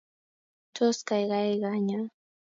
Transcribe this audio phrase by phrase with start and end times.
[0.79, 1.99] Tos, gaigai iganya?